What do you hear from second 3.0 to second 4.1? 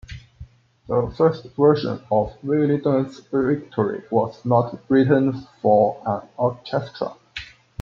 Victory"